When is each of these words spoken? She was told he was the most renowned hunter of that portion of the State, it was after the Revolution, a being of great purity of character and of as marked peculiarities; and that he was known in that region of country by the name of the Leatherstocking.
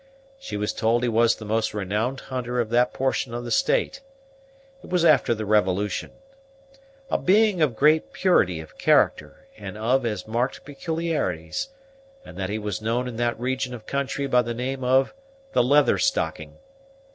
She 0.39 0.57
was 0.57 0.73
told 0.73 1.03
he 1.03 1.09
was 1.09 1.35
the 1.35 1.45
most 1.45 1.75
renowned 1.75 2.21
hunter 2.21 2.59
of 2.59 2.71
that 2.71 2.91
portion 2.91 3.35
of 3.35 3.43
the 3.43 3.51
State, 3.51 4.01
it 4.83 4.89
was 4.89 5.05
after 5.05 5.35
the 5.35 5.45
Revolution, 5.45 6.09
a 7.11 7.19
being 7.19 7.61
of 7.61 7.75
great 7.75 8.11
purity 8.11 8.59
of 8.61 8.79
character 8.79 9.45
and 9.59 9.77
of 9.77 10.03
as 10.03 10.27
marked 10.27 10.65
peculiarities; 10.65 11.69
and 12.25 12.35
that 12.35 12.49
he 12.49 12.57
was 12.57 12.81
known 12.81 13.07
in 13.07 13.17
that 13.17 13.39
region 13.39 13.75
of 13.75 13.85
country 13.85 14.25
by 14.25 14.41
the 14.41 14.55
name 14.55 14.83
of 14.83 15.13
the 15.53 15.61
Leatherstocking. 15.61 16.57